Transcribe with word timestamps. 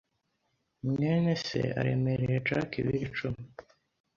mwene 0.89 1.31
se 1.45 1.61
aremereye 1.79 2.37
Jack 2.47 2.69
ibiro 2.79 2.99
icumi. 3.07 3.41